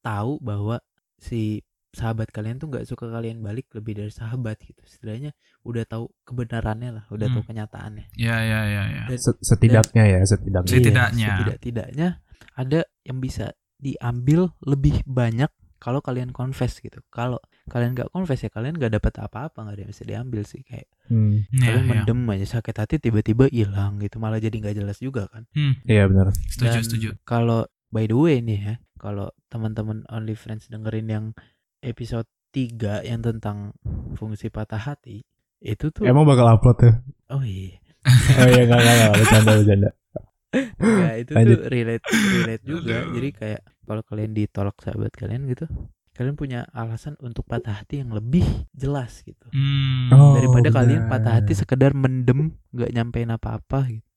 tahu 0.00 0.38
bahwa 0.38 0.78
si 1.16 1.62
sahabat 1.90 2.30
kalian 2.30 2.56
tuh 2.56 2.66
nggak 2.66 2.84
suka 2.84 3.06
kalian 3.06 3.38
balik 3.38 3.68
lebih 3.70 3.92
dari 3.94 4.08
sahabat 4.08 4.56
gitu 4.58 4.80
setidaknya 4.82 5.34
udah 5.62 5.84
tahu 5.84 6.08
kebenarannya 6.22 6.90
lah 6.92 7.04
udah 7.08 7.28
tahu 7.28 7.42
Hmm. 7.42 7.48
kenyataannya 7.48 8.04
iya 8.14 8.36
iya 8.40 8.60
iya 8.64 8.82
iya 8.88 9.02
Dan- 9.06 9.20
Set- 9.20 9.42
Setidaknya 9.42 10.04
ya, 10.06 10.20
setidaknya. 10.22 10.70
Setidak- 10.70 10.72
Setidaknya. 10.72 11.20
Iya, 11.20 11.28
setidak-tidaknya 11.28 12.08
ada 12.54 12.80
yang 13.02 13.18
bisa 13.18 13.46
diambil 13.76 14.40
lebih 14.62 15.02
banyak 15.04 15.50
kalau 15.82 15.98
kalian 15.98 16.30
confess 16.30 16.78
gitu 16.78 17.02
kalau 17.10 17.42
kalian 17.66 17.92
nggak 17.92 18.06
confess 18.08 18.38
ya 18.40 18.48
kalian 18.48 18.78
nggak 18.78 18.94
dapat 18.94 19.18
apa-apa 19.18 19.58
nggak 19.60 19.74
ada 19.74 19.82
yang 19.82 19.90
bisa 19.90 20.04
diambil 20.04 20.42
sih 20.46 20.62
kayak 20.62 20.86
Hmm. 21.10 21.42
Iya, 21.50 21.66
kalian 21.66 21.82
iya. 21.82 21.90
mendem 22.06 22.20
aja 22.30 22.46
sakit 22.56 22.76
hati 22.78 22.94
tiba-tiba 22.96 23.50
hilang 23.50 23.98
gitu 23.98 24.16
malah 24.16 24.38
jadi 24.38 24.54
nggak 24.54 24.76
jelas 24.76 24.96
juga 24.96 25.26
kan 25.26 25.42
Hmm, 25.50 25.74
Iya 25.84 26.06
benar. 26.06 26.30
setuju, 26.46 26.70
Dan 26.70 26.82
setuju. 26.82 27.08
kalau 27.22 27.60
by 27.90 28.06
the 28.06 28.14
way 28.14 28.38
nih 28.38 28.60
ya 28.62 28.74
kalau 28.96 29.28
teman-teman 29.46 30.06
only 30.08 30.32
friends 30.32 30.66
dengerin 30.66 31.10
yang 31.10 31.24
episode 31.80 32.24
3 32.50 33.02
yang 33.02 33.20
tentang 33.20 33.74
fungsi 34.14 34.46
patah 34.48 34.78
hati 34.78 35.26
itu 35.58 35.90
tuh 35.90 36.06
Emang 36.06 36.22
bakal 36.22 36.46
upload 36.48 36.78
tuh? 36.78 36.94
oh 37.28 37.42
iya 37.42 37.76
Oh 38.38 38.46
iya 38.46 38.62
enggak 38.62 38.78
enggak 38.78 38.94
enggak 38.96 39.12
bercanda 39.14 39.52
bercanda. 39.54 39.90
Enggak, 40.52 41.14
itu 41.18 41.32
Lanjut. 41.32 41.54
tuh 41.54 41.60
relate 41.66 42.04
relate 42.10 42.64
juga. 42.64 42.96
Jadi 43.08 43.28
kayak 43.32 43.60
kalau 43.92 44.02
kalian 44.02 44.32
ditolak 44.32 44.80
sahabat 44.80 45.12
kalian 45.12 45.44
gitu, 45.46 45.68
kalian 46.12 46.32
punya 46.32 46.64
alasan 46.72 47.12
untuk 47.18 47.44
patah 47.44 47.76
hati 47.78 48.00
yang 48.00 48.08
lebih 48.10 48.44
jelas 48.72 49.20
gitu. 49.20 49.44
Hmm, 49.48 50.08
Oh, 50.08 50.32
Daripada 50.32 50.68
benar. 50.68 50.76
kalian 50.78 51.02
patah 51.06 51.32
hati 51.36 51.52
sekedar 51.52 51.92
mendem, 51.92 52.56
nggak 52.70 52.90
nyampein 52.90 53.28
apa-apa 53.28 53.84
gitu. 53.86 54.08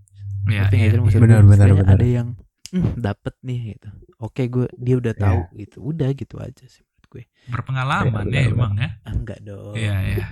iya, 0.48 0.70
iya, 0.70 0.96
maksud 0.96 1.20
iya. 1.20 1.26
Benar, 1.26 1.42
gue? 1.42 1.50
benar, 1.50 1.68
Istilahnya 1.68 1.84
benar. 1.84 1.96
Ada 1.96 2.08
yang 2.08 2.28
"Hmm, 2.66 2.92
dapet 2.96 3.34
nih 3.42 3.60
gitu. 3.72 3.90
Oke, 4.18 4.42
gue 4.46 4.68
dia 4.76 4.96
udah 4.96 5.14
tahu 5.14 5.40
Iya. 5.46 5.60
gitu. 5.62 5.78
Udah 5.82 6.10
gitu 6.12 6.36
aja 6.38 6.66
sih 6.66 6.82
menurut 6.82 7.06
gue. 7.10 7.24
berpengalaman 7.46 8.26
Iya, 8.26 8.32
ya 8.32 8.42
benar, 8.42 8.54
emang 8.56 8.74
ya. 8.76 8.90
Ah, 9.02 9.14
enggak 9.14 9.40
dong. 9.42 9.76
Iya, 9.76 9.96
iya. 10.02 10.26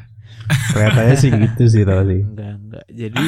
Kelihatannya 0.70 1.16
sih 1.16 1.30
gitu 1.32 1.64
sih 1.68 1.84
tau 1.84 2.02
sih. 2.04 2.22
Enggak, 2.22 2.52
enggak. 2.58 2.86
Jadi 2.90 3.26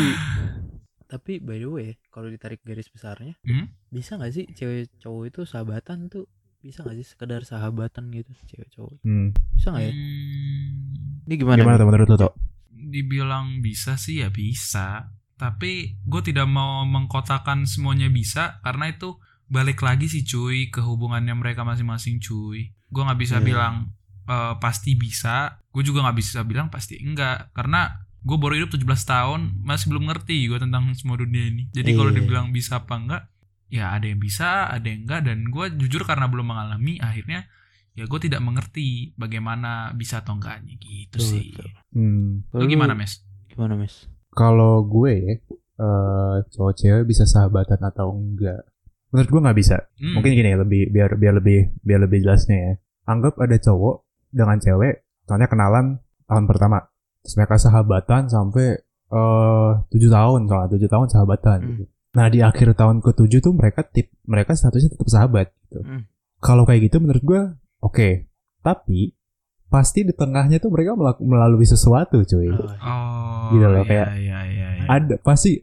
tapi 1.06 1.38
by 1.38 1.58
the 1.58 1.68
way, 1.68 1.90
kalau 2.08 2.28
ditarik 2.28 2.60
garis 2.62 2.88
besarnya, 2.88 3.38
Hmm? 3.42 3.70
bisa 3.88 4.16
nggak 4.16 4.32
sih 4.32 4.46
cewek 4.50 4.90
cowok 4.98 5.24
itu 5.26 5.42
sahabatan 5.44 6.08
tuh 6.08 6.26
bisa 6.58 6.82
nggak 6.82 6.98
sih 6.98 7.08
sekedar 7.08 7.42
sahabatan 7.42 8.10
gitu 8.10 8.30
cewek 8.46 8.70
cowok 8.72 8.98
Hmm. 9.02 9.30
bisa 9.52 9.70
nggak 9.70 9.84
ya 9.84 9.94
Hmm, 9.94 11.24
ini 11.24 11.34
gimana, 11.36 11.58
Gimana 11.58 11.76
tuh 11.76 11.86
menurut 11.86 12.08
lu 12.08 12.18
tuh? 12.20 12.34
dibilang 12.72 13.60
bisa 13.60 13.96
sih 13.96 14.20
ya 14.20 14.30
bisa 14.30 15.10
tapi 15.34 15.98
gue 16.00 16.22
tidak 16.24 16.46
mau 16.46 16.84
mengkotakan 16.84 17.66
semuanya 17.66 18.08
bisa 18.08 18.62
karena 18.62 18.90
itu 18.90 19.18
balik 19.46 19.80
lagi 19.80 20.06
sih 20.06 20.24
cuy 20.24 20.70
ke 20.70 20.80
hubungannya 20.80 21.34
mereka 21.34 21.62
masing-masing 21.62 22.18
cuy 22.20 22.72
gue 22.72 23.02
nggak 23.04 23.20
bisa 23.20 23.38
Iya. 23.38 23.44
bilang 23.44 23.76
eh, 24.26 24.54
pasti 24.58 24.94
bisa 24.94 25.36
gue 25.68 25.82
juga 25.82 26.02
nggak 26.02 26.18
bisa 26.18 26.40
bilang 26.42 26.68
pasti 26.68 26.98
enggak 26.98 27.52
karena 27.52 28.05
gue 28.26 28.38
baru 28.42 28.54
hidup 28.58 28.74
17 28.74 28.84
tahun 29.06 29.42
masih 29.62 29.94
belum 29.94 30.10
ngerti 30.10 30.50
gue 30.50 30.58
tentang 30.58 30.90
semua 30.98 31.16
dunia 31.16 31.46
ini 31.46 31.70
jadi 31.70 31.94
kalau 31.94 32.10
Iya. 32.10 32.18
dibilang 32.20 32.48
bisa 32.50 32.82
apa 32.82 32.94
enggak 32.98 33.24
ya 33.70 33.94
ada 33.94 34.06
yang 34.06 34.18
bisa 34.18 34.66
ada 34.68 34.86
yang 34.86 35.06
enggak 35.06 35.22
dan 35.30 35.46
gue 35.46 35.66
jujur 35.78 36.04
karena 36.04 36.26
belum 36.26 36.46
mengalami 36.50 36.98
akhirnya 36.98 37.46
ya 37.94 38.04
gue 38.04 38.20
tidak 38.20 38.42
mengerti 38.42 39.14
bagaimana 39.16 39.94
bisa 39.94 40.20
atau 40.20 40.36
enggaknya 40.36 40.76
gitu 40.82 41.16
Betul, 41.16 41.30
sih 41.30 41.48
betul. 41.54 41.70
Hmm. 41.94 42.44
lu 42.52 42.66
gimana 42.66 42.98
mes 42.98 43.22
gimana 43.48 43.78
mes 43.78 44.10
Kalau 44.36 44.84
gue 44.84 45.40
eh 45.76 46.36
cowok 46.52 46.74
cewek 46.76 47.04
bisa 47.08 47.24
sahabatan 47.24 47.80
atau 47.80 48.12
enggak? 48.12 48.68
Menurut 49.12 49.30
gue 49.32 49.42
nggak 49.44 49.56
bisa. 49.56 49.78
Hmm. 49.96 50.20
Mungkin 50.20 50.32
gini 50.36 50.50
ya, 50.52 50.58
lebih 50.60 50.92
biar 50.92 51.16
biar 51.16 51.34
lebih 51.40 51.60
biar 51.80 52.00
lebih 52.04 52.20
jelasnya 52.20 52.58
ya. 52.60 52.74
Anggap 53.08 53.40
ada 53.40 53.56
cowok 53.56 54.04
dengan 54.32 54.60
cewek, 54.60 55.08
soalnya 55.24 55.48
kenalan 55.48 56.04
tahun 56.28 56.52
pertama, 56.52 56.84
mereka 57.34 57.58
sahabatan 57.58 58.30
sampai 58.30 58.78
eh 59.06 59.72
tujuh 59.90 60.10
tahun, 60.14 60.46
soalnya 60.46 60.70
tujuh 60.78 60.90
tahun 60.90 61.08
sahabatan. 61.10 61.58
Hmm. 61.62 61.70
gitu. 61.74 61.84
Nah 62.16 62.26
di 62.32 62.40
akhir 62.40 62.78
tahun 62.78 63.04
ketujuh 63.04 63.40
tuh 63.44 63.54
mereka 63.58 63.84
tip 63.84 64.14
mereka 64.30 64.54
statusnya 64.54 64.94
tetap 64.94 65.10
sahabat. 65.10 65.48
Gitu. 65.68 65.82
Hmm. 65.82 66.02
Kalau 66.40 66.64
kayak 66.64 66.90
gitu 66.90 67.02
menurut 67.02 67.24
gue 67.26 67.42
oke, 67.82 68.10
tapi 68.62 69.18
pasti 69.66 70.06
di 70.08 70.14
tengahnya 70.14 70.62
tuh 70.62 70.72
mereka 70.72 70.96
melalui 71.20 71.68
sesuatu, 71.68 72.22
cuy. 72.22 72.54
Oh, 72.54 72.70
Oh, 72.86 73.52
Gitu 73.52 73.66
loh, 73.66 73.84
iya, 73.84 73.90
kayak 73.90 74.08
iya, 74.18 74.40
iya, 74.48 74.68
iya. 74.80 74.86
Ada 74.88 75.16
pasti 75.22 75.60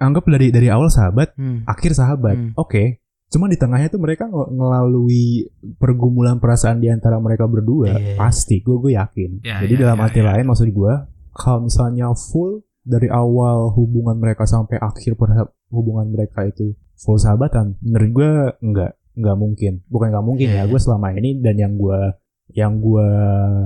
anggap 0.00 0.26
dari 0.26 0.50
dari 0.50 0.68
awal 0.72 0.90
sahabat 0.90 1.34
hmm. 1.36 1.66
akhir 1.66 1.92
sahabat. 1.94 2.36
Hmm. 2.36 2.52
Oke. 2.58 3.02
Cuma 3.30 3.46
di 3.46 3.54
tengahnya 3.54 3.88
tuh 3.88 3.98
mereka 3.98 4.26
ng- 4.26 4.50
melalui 4.50 5.46
pergumulan 5.76 6.36
perasaan 6.36 6.78
di 6.78 6.90
antara 6.90 7.16
mereka 7.16 7.46
berdua. 7.46 7.94
Iya. 7.94 8.18
Pasti, 8.18 8.58
gue 8.58 8.76
gue 8.76 8.92
yakin. 8.92 9.30
Ya, 9.40 9.62
Jadi 9.62 9.74
ya, 9.74 9.80
dalam 9.80 9.98
ya, 9.98 10.04
arti 10.04 10.18
ya. 10.18 10.26
lain 10.26 10.44
maksud 10.44 10.68
gue, 10.68 10.92
kalau 11.32 11.60
misalnya 11.62 12.10
full 12.12 12.60
dari 12.80 13.06
awal 13.06 13.70
hubungan 13.70 14.18
mereka 14.18 14.44
sampai 14.44 14.76
akhir 14.76 15.14
hubungan 15.68 16.06
mereka 16.08 16.42
itu 16.42 16.74
full 16.96 17.16
sahabatan, 17.16 17.78
menurut 17.78 18.10
gue 18.10 18.30
enggak, 18.60 18.92
enggak 19.14 19.36
mungkin. 19.36 19.72
Bukan 19.86 20.10
enggak 20.10 20.26
mungkin 20.26 20.46
Iya, 20.46 20.52
ya, 20.52 20.62
iya. 20.62 20.68
gue 20.68 20.80
selama 20.80 21.08
ini 21.12 21.38
dan 21.38 21.54
yang 21.54 21.74
gue 21.74 22.00
yang 22.50 22.82
gue 22.82 23.06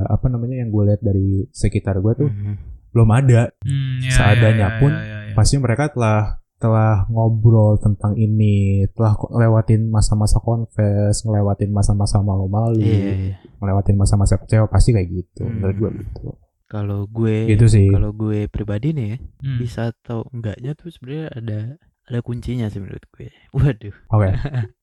apa 0.05 0.27
namanya 0.29 0.61
yang 0.61 0.69
gue 0.69 0.83
lihat 0.85 1.01
dari 1.01 1.49
sekitar 1.49 1.99
gue 1.99 2.13
tuh 2.15 2.29
Hmm. 2.29 2.61
belum 2.93 3.09
ada 3.11 3.49
Hmm, 3.59 3.97
ya, 3.99 4.13
seadanya 4.13 4.61
ya, 4.61 4.69
ya, 4.69 4.79
pun 4.79 4.93
ya, 4.93 5.01
ya, 5.01 5.19
ya. 5.25 5.35
pasti 5.35 5.57
mereka 5.57 5.89
telah 5.89 6.44
telah 6.65 7.05
ngobrol 7.07 7.77
tentang 7.77 8.17
ini, 8.17 8.57
telah 8.91 9.13
ngelewatin 9.21 9.85
masa-masa 9.87 10.41
confess, 10.41 11.21
ngelewatin 11.21 11.69
masa-masa 11.69 12.19
malu-malu, 12.19 12.81
Iya, 12.81 13.13
iya. 13.13 13.35
ngelewatin 13.61 13.93
masa-masa 13.95 14.35
kecewa 14.37 14.65
pasti 14.67 14.91
kayak 14.91 15.09
gitu. 15.11 15.45
Hmm. 15.45 15.61
Menurut 15.61 15.77
gue 15.77 15.91
gitu. 16.01 16.27
kalau 16.65 17.05
gue 17.07 17.53
Gitu 17.53 17.67
sih. 17.69 17.87
kalau 17.87 18.11
gue 18.11 18.49
pribadi 18.49 18.91
nih 18.91 19.07
ya 19.07 19.19
Hmm. 19.39 19.59
bisa 19.61 19.93
atau 19.93 20.25
enggaknya 20.33 20.73
tuh 20.73 20.89
sebenarnya 20.89 21.29
ada 21.31 21.59
ada 22.03 22.19
kuncinya 22.21 22.67
sih 22.67 22.81
menurut 22.81 23.05
gue 23.11 23.29
waduh 23.55 23.95
Oke. 24.11 24.33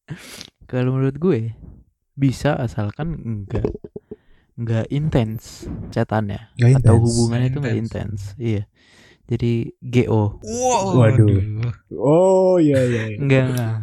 kalau 0.72 0.94
menurut 0.94 1.18
gue 1.18 1.40
bisa 2.14 2.54
asalkan 2.56 3.18
enggak 3.20 3.66
enggak 4.54 4.86
intens 4.90 5.66
chatannya 5.90 6.54
Nggak 6.54 6.80
atau 6.80 6.96
hubungannya 7.02 7.48
itu 7.50 7.60
enggak 7.60 7.76
Intens. 7.76 8.22
intens 8.22 8.40
iya 8.40 8.64
jadi 9.32 9.54
GO 9.80 10.44
Waduh. 10.92 11.40
Oh 11.94 12.60
iya 12.60 12.84
iya. 12.84 13.02
iya. 13.08 13.18
enggak 13.18 13.44
enggak 13.48 13.74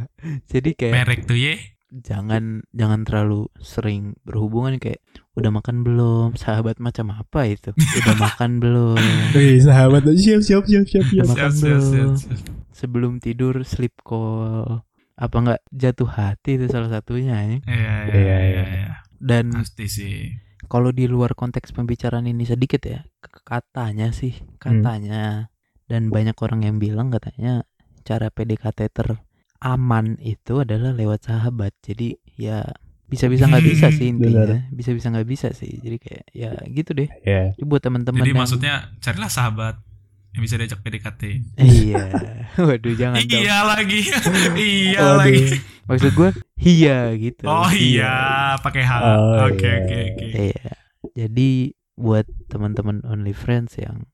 jadi 0.46 0.70
kayak 0.74 0.94
Merek 0.94 1.20
tuh 1.24 1.34
ye. 1.34 1.54
jangan 1.88 2.60
jangan 2.70 3.00
terlalu 3.02 3.48
sering 3.58 4.12
berhubungan 4.22 4.76
kayak 4.76 5.00
udah 5.32 5.48
makan 5.48 5.80
belum 5.80 6.34
sahabat 6.34 6.76
macam 6.78 7.08
apa 7.10 7.48
itu 7.48 7.72
udah 7.72 8.16
makan 8.28 8.60
belum 8.60 9.00
Wih, 9.32 9.56
sahabat 9.58 10.04
siap 10.12 10.42
siap 10.42 10.64
siap 10.64 10.84
siap 10.84 11.06
siap. 11.06 11.24
Udah 11.24 11.28
makan 11.32 11.50
Siap, 11.50 11.56
siap, 11.56 11.80
siap, 11.80 11.94
belum? 11.96 12.14
siap. 12.14 12.38
sebelum 12.70 13.12
tidur 13.18 13.54
sleep 13.62 13.94
call 14.02 14.84
apa 15.14 15.34
enggak 15.34 15.60
jatuh 15.68 16.06
hati 16.06 16.54
itu 16.54 16.68
salah 16.68 16.86
satunya 16.88 17.34
ya. 17.34 17.42
Iya, 17.42 17.56
Iya, 17.58 17.90
iya, 18.06 18.14
iya, 18.14 18.38
iya. 18.38 18.64
iya. 18.68 18.88
dan 19.18 19.50
Pasti 19.50 19.86
sih. 19.86 20.30
Kalau 20.68 20.90
di 20.90 21.04
luar 21.04 21.32
konteks 21.32 21.72
pembicaraan 21.72 22.24
ini 22.24 22.44
sedikit 22.44 22.80
ya 22.82 23.00
katanya 23.42 24.08
sih 24.10 24.32
katanya 24.58 25.48
dan 25.84 26.08
banyak 26.08 26.36
orang 26.36 26.62
yang 26.62 26.76
bilang 26.76 27.08
katanya 27.08 27.64
cara 28.02 28.28
PDKT 28.28 28.88
teraman 28.90 30.16
itu 30.18 30.60
adalah 30.60 30.92
lewat 30.92 31.24
sahabat 31.24 31.72
jadi 31.78 32.14
ya 32.30 32.60
bisa-bisa 33.04 33.48
nggak 33.48 33.64
bisa 33.66 33.88
sih 33.90 34.06
intinya 34.06 34.68
bisa-bisa 34.68 35.08
nggak 35.08 35.24
bisa 35.26 35.48
sih 35.50 35.76
jadi 35.78 35.96
kayak 35.96 36.24
ya 36.30 36.50
gitu 36.68 36.92
deh 36.92 37.08
Iya. 37.18 37.56
Jadi 37.56 37.64
buat 37.64 37.80
teman-teman 37.80 38.20
Jadi 38.20 38.28
yang- 38.28 38.38
maksudnya 38.38 38.74
carilah 38.98 39.28
sahabat 39.28 39.80
yang 40.28 40.44
bisa 40.44 40.54
diajak 40.54 40.78
PDKT. 40.78 41.22
iya 41.56 42.04
waduh 42.60 42.92
jangan 42.92 43.16
dong 43.18 43.40
Iya 43.40 43.58
lagi. 43.64 44.00
iya 44.60 45.00
Waduh. 45.00 45.18
lagi. 45.18 45.40
maksud 45.88 46.12
gue 46.12 46.30
iya 46.60 47.14
gitu 47.14 47.44
Oh 47.44 47.70
iya, 47.70 48.14
pakai 48.58 48.82
H. 48.82 48.92
Oh, 48.96 49.46
Oke, 49.46 49.62
iya. 49.62 49.78
oke, 49.78 49.98
oke. 50.08 50.26
Iya. 50.26 50.70
Jadi 51.16 51.48
buat 51.94 52.26
teman-teman 52.46 53.02
only 53.04 53.32
friends 53.32 53.74
yang 53.74 54.06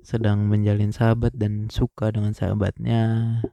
sedang 0.00 0.46
menjalin 0.46 0.88
sahabat 0.88 1.34
dan 1.34 1.66
suka 1.68 2.08
dengan 2.08 2.32
sahabatnya, 2.32 3.02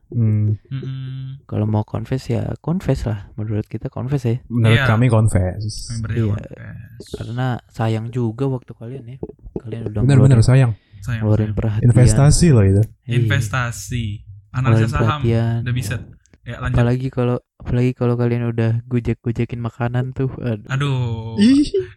Hmm, 0.07 0.55
Mm-mm. 0.63 1.43
kalau 1.43 1.65
mau 1.65 1.83
confess 1.83 2.25
ya 2.27 2.53
confess 2.59 3.03
lah. 3.03 3.27
Menurut 3.33 3.65
kita 3.65 3.89
confess 3.89 4.23
ya. 4.23 4.37
menurut 4.47 4.77
Iya. 4.77 4.85
kami 4.87 5.05
confess. 5.07 5.57
Iya. 6.05 6.31
confess. 6.31 7.01
Karena 7.11 7.47
sayang 7.67 8.07
juga 8.09 8.45
waktu 8.47 8.71
kalian 8.71 9.05
ya. 9.05 9.17
Kalian 9.57 9.81
udah 9.89 9.99
Bener-bener 9.99 10.37
ngeluarin, 10.37 10.45
sayang. 10.45 10.71
Sayang, 11.01 11.21
ngeluarin 11.21 11.43
sayang. 11.43 11.57
perhatian. 11.57 11.85
Investasi 11.87 12.47
loh 12.49 12.63
itu. 12.63 12.83
Iya. 13.03 13.13
Investasi. 13.19 14.05
Analisa 14.49 14.87
saham. 14.87 15.19
Udah 15.25 15.73
bisa. 15.75 15.95
Ya 16.41 16.61
lanjut. 16.61 16.77
Apalagi 16.77 17.07
kalau 17.09 17.37
apalagi 17.65 17.91
kalau 17.91 18.13
kalian 18.13 18.45
udah 18.45 18.85
gojek-gojekin 18.85 19.57
makanan 19.57 20.13
tuh. 20.13 20.29
Aduh. 20.37 20.69
Aduh. 20.69 21.35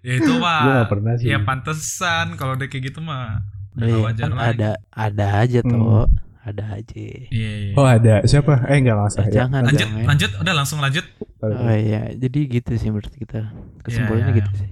Ya 0.00 0.12
itu 0.18 0.32
mah. 0.34 0.88
pernah 0.88 1.12
sih. 1.14 1.28
Ya 1.28 1.38
pantesan 1.38 2.34
kalau 2.34 2.56
udah 2.56 2.66
kayak 2.66 2.88
gitu 2.88 2.98
mah. 2.98 3.44
Udah 3.76 3.84
Iya, 3.84 3.92
gak 3.92 4.02
wajar 4.02 4.24
kan 4.24 4.32
lagi. 4.34 4.48
ada 4.50 4.70
ada 4.90 5.26
aja 5.38 5.60
Hmm. 5.60 5.70
toh. 5.70 6.06
Ada 6.40 6.64
aja. 6.74 6.96
Iya, 6.96 7.20
iya. 7.28 7.72
Oh 7.76 7.84
ada 7.84 8.24
siapa? 8.24 8.64
Eh 8.66 8.80
enggak 8.80 8.96
nggak 8.96 9.10
usah. 9.10 9.20
Eh, 9.20 9.28
Ya. 9.28 9.34
jangan 9.38 9.62
lanjut, 9.62 9.84
dong, 9.84 9.92
ya. 9.94 10.04
lanjut. 10.08 10.30
Udah 10.40 10.54
langsung 10.56 10.78
lanjut. 10.80 11.04
Oh 11.38 11.52
iya, 11.70 12.02
jadi 12.10 12.38
gitu 12.50 12.72
sih 12.74 12.88
menurut 12.88 13.12
kita. 13.12 13.52
Kesimpulannya 13.84 14.24
Iya, 14.24 14.32
iya, 14.32 14.38
gitu 14.40 14.52
sih. 14.56 14.70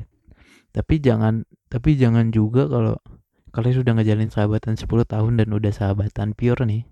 Tapi 0.72 0.94
jangan 0.98 1.34
tapi 1.66 1.90
jangan 1.94 2.28
juga 2.28 2.64
kalau 2.64 2.96
kalian 3.50 3.76
sudah 3.76 3.92
ngejalin 3.92 4.28
sahabatan 4.28 4.74
10 4.74 4.88
tahun 5.04 5.32
dan 5.36 5.48
udah 5.50 5.68
sahabatan 5.70 6.32
pure 6.32 6.64
nih. 6.64 6.88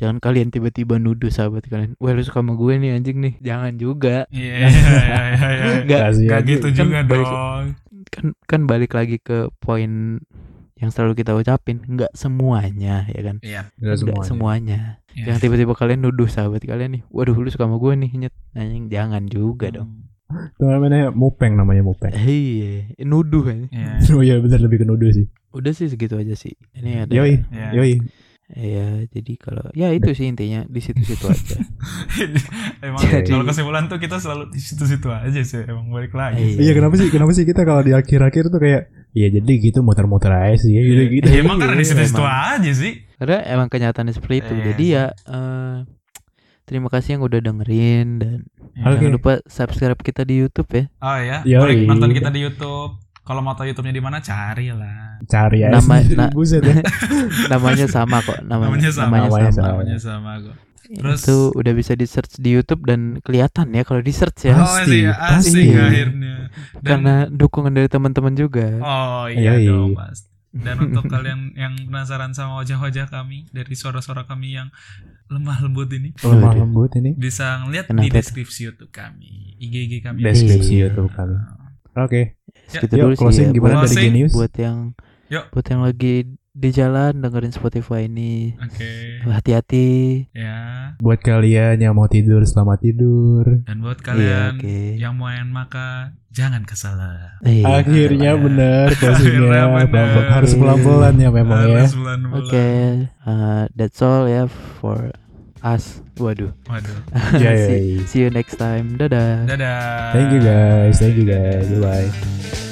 Jangan 0.00 0.16
kalian 0.16 0.48
tiba-tiba 0.48 0.96
nuduh 0.96 1.28
sahabat 1.28 1.60
kalian 1.62 1.92
wah 1.94 2.10
lu 2.10 2.22
suka 2.22 2.40
sama 2.40 2.54
gue 2.54 2.72
nih 2.74 2.90
anjing 2.94 3.20
nih 3.20 3.34
jangan 3.38 3.76
juga 3.76 4.24
Iya, 4.26 4.54
iya, 4.56 4.64
iya, 4.64 5.20
iya, 5.28 5.48
iya. 5.84 6.28
Gak 6.30 6.40
gitu 6.46 6.66
Kan 6.66 6.76
juga 6.80 6.98
balik- 7.04 7.28
dong. 7.28 7.66
kan 8.08 8.24
kan 8.42 8.60
balik 8.64 8.90
lagi 8.90 9.16
ke 9.18 9.38
poin 9.58 10.18
yang 10.74 10.88
selalu 10.88 11.12
kita 11.14 11.30
ucapin 11.32 11.84
nggak 11.84 12.08
semuanya 12.12 13.04
ya 13.06 13.20
kan 13.22 13.36
Iya. 13.40 13.68
Nggak 13.76 13.96
semuanya. 13.98 14.24
semuanya 14.24 14.78
iya. 15.12 15.24
jangan 15.28 15.40
tiba-tiba 15.42 15.72
kalian 15.74 16.00
nuduh 16.00 16.24
sahabat 16.26 16.64
kalian 16.64 16.90
nih 16.90 17.02
waduh 17.06 17.34
lu 17.34 17.46
suka 17.46 17.64
sama 17.64 17.76
gue 17.76 17.92
nih 17.98 18.10
nyet 18.18 18.34
anjing 18.52 18.88
jangan 18.88 19.22
juga 19.26 19.68
dong 19.70 20.08
Itu 20.30 20.62
namanya 20.64 21.10
mupeng 21.10 21.52
namanya 21.52 21.82
mupeng. 21.82 22.14
iya 22.16 22.88
nuduh 23.00 23.44
kan 23.44 23.68
Iya. 23.68 24.00
Oh 24.16 24.22
iya 24.22 24.38
bener 24.38 24.58
lebih 24.58 24.80
ke 24.80 24.86
nuduh 24.86 25.12
sih. 25.12 25.28
udah 25.50 25.70
sih 25.70 25.86
segitu 25.86 26.14
aja 26.14 26.32
sih 26.32 26.56
ini 26.72 27.00
ada 27.00 27.10
Yoi, 27.10 27.44
Iya. 27.44 27.68
yoi. 27.74 27.94
Ya 28.52 29.06
jadi 29.06 29.32
kalau 29.36 29.62
ya 29.72 29.90
itu 29.90 30.10
sih 30.10 30.26
intinya 30.26 30.64
di 30.64 30.78
situ-situ 30.78 31.22
aja 31.24 31.56
Emang 32.82 32.98
Jadi- 32.98 33.28
kalau 33.28 33.44
kesimpulan 33.44 33.86
tuh 33.86 33.96
kita 33.96 34.16
selalu 34.16 34.48
di 34.48 34.58
situ-situ 34.58 35.06
aja 35.06 35.40
sih. 35.40 35.62
Emang 35.62 35.86
balik 35.88 36.10
lagi. 36.10 36.56
Iya 36.56 36.72
kenapa 36.72 36.94
sih 36.94 37.08
kenapa 37.08 37.30
sih 37.30 37.44
kita 37.44 37.62
kalau 37.62 37.80
di 37.80 37.92
akhir-akhir 37.92 38.48
tuh 38.48 38.58
kayak 38.58 38.82
Iya 39.10 39.28
jadi 39.32 39.52
gitu 39.60 39.78
muter-muter 39.80 40.30
aja 40.30 40.54
sih 40.56 40.70
ya 40.70 40.82
gitu 40.82 41.02
gitu. 41.12 41.26
Ya, 41.26 41.42
emang 41.42 41.58
karena 41.58 41.74
di 41.74 41.84
situ-situ 41.84 42.18
Emang. 42.18 42.56
aja 42.56 42.72
sih. 42.72 42.92
karena 43.16 43.38
emang 43.44 43.68
kenyataannya 43.68 44.12
seperti 44.12 44.36
itu 44.40 44.52
Iya 44.52 44.64
jadi 44.66 44.84
ya 44.86 45.04
eh, 45.26 45.76
terima 46.62 46.88
kasih 46.88 47.10
yang 47.12 47.22
udah 47.22 47.40
dengerin 47.40 48.08
dan 48.16 48.38
Iya. 48.70 48.86
Oke. 48.86 48.96
jangan 48.96 49.12
lupa 49.12 49.32
subscribe 49.44 49.98
kita 49.98 50.22
di 50.22 50.34
YouTube 50.38 50.70
ya 50.70 50.84
Oh 51.00 51.18
ya, 51.18 51.38
Yoi. 51.44 51.58
boleh 51.58 51.76
nonton 51.84 52.10
kita 52.12 52.30
di 52.30 52.40
YouTube. 52.40 52.96
Kalau 53.30 53.40
mau 53.40 53.54
tahu 53.54 53.70
YouTube-nya 53.70 53.94
di 53.94 54.02
mana 54.02 54.18
cari 54.18 54.74
lah. 54.74 55.22
Cari 55.22 55.62
aja. 55.62 55.78
Nama- 55.78 56.02
na- 56.18 56.34
buset 56.34 56.58
ya. 56.60 56.82
namanya 57.52 57.86
sama 57.86 58.18
kok 58.18 58.42
namanya, 58.42 58.74
Namanya 58.74 58.90
sama. 58.90 59.06
namanya 59.16 59.22
Namanya 59.22 59.52
sama. 59.52 59.68
Namanya 59.70 59.98
sama 60.00 60.30
kok. 60.42 60.56
Terus- 60.90 61.22
itu 61.22 61.36
udah 61.54 61.72
bisa 61.72 61.92
di 61.94 62.02
search 62.04 62.34
di 62.36 62.50
YouTube 62.50 62.82
dan 62.82 63.00
kelihatan 63.20 63.70
ya 63.70 63.86
kalau 63.86 64.02
di 64.02 64.10
search 64.10 64.42
ya 64.42 64.58
oh 64.58 64.66
Pasti, 64.66 65.06
asik 65.06 65.14
pasti. 65.14 65.64
akhirnya. 65.70 66.34
Dan 66.74 66.82
karena 66.82 67.14
dukungan 67.30 67.70
dari 67.70 67.86
teman-teman 67.86 68.34
juga 68.34 68.66
oh 68.76 69.30
iya 69.30 69.54
Yoi. 69.54 69.70
dong, 69.70 69.94
Mas. 69.94 70.26
Dan 70.50 70.76
untuk 70.90 71.06
kalian 71.06 71.54
yang 71.54 71.78
penasaran 71.86 72.34
sama 72.34 72.58
wajah-wajah 72.58 73.06
kami 73.06 73.46
dari 73.48 73.70
suara-suara 73.72 74.26
kami 74.26 74.58
yang 74.58 74.66
lemah 75.30 75.62
lembut 75.62 75.86
ini, 75.94 76.10
Lemah 76.18 76.58
lembut 76.58 76.90
ini. 76.96 77.14
bisa 77.14 77.62
ngeliat 77.62 77.86
Kenapa 77.86 78.02
di 78.02 78.08
deskripsi 78.10 78.60
YouTube 78.66 78.90
kami, 78.90 79.54
IG-IG 79.62 80.02
kami. 80.02 80.18
Deskripsi 80.20 80.74
Iya. 80.74 80.90
YouTube 80.90 81.14
kami. 81.14 81.38
Oke. 81.96 82.34
Segitu 82.66 82.94
Yuk 82.94 83.02
dulu 83.02 83.12
sih 83.12 83.20
closing 83.20 83.48
ya, 83.48 83.54
gimana 83.54 83.74
buat, 83.76 83.88
dari. 83.88 84.04
Genius? 84.04 84.32
buat 84.32 84.52
yang 84.54 84.76
Yuk. 85.28 85.44
buat 85.50 85.66
yang 85.66 85.82
lagi 85.82 86.14
di 86.50 86.70
jalan 86.70 87.12
dengerin 87.16 87.54
Spotify 87.54 88.04
ini 88.04 88.58
Oke. 88.58 89.22
hati-hati 89.24 89.88
Ya. 90.34 90.58
Buat 90.98 91.22
kalian 91.22 91.78
yang 91.78 91.94
mau 91.94 92.04
tidur 92.04 92.42
selamat 92.42 92.82
tidur. 92.82 93.62
Dan 93.64 93.80
buat 93.80 93.96
Iya, 93.96 94.04
kalian 94.04 94.52
oke. 94.58 94.78
yang 94.98 95.14
mau 95.14 95.30
main 95.30 95.46
maka 95.48 96.10
jangan 96.28 96.66
kesalah. 96.66 97.38
Iya, 97.40 97.64
Akhirnya 97.80 98.34
betul. 98.34 98.44
benar 98.50 98.86
Akhirnya 99.14 99.62
benar. 99.80 100.26
Harus 100.28 100.52
pelan-pelan 100.52 101.14
ya 101.16 101.30
memang 101.30 101.60
ya. 101.64 101.86
Harus 101.86 101.94
bulan-bulan. 101.96 102.36
Oke, 102.42 102.68
uh, 103.24 103.62
that's 103.72 104.02
all 104.02 104.26
ya 104.26 104.44
for 104.50 105.14
us. 105.62 106.00
Waduh. 106.16 106.52
Waduh. 106.68 106.98
Ya, 107.42 107.56
see, 107.68 108.04
see 108.06 108.20
you 108.26 108.30
next 108.30 108.56
time. 108.56 108.96
Dadah. 109.00 109.48
Dadah. 109.48 110.12
Thank 110.12 110.28
you 110.36 110.40
guys. 110.42 110.94
Thank 111.00 111.16
you 111.16 111.26
guys. 111.26 111.66
Bye 111.68 112.08
bye. 112.08 112.69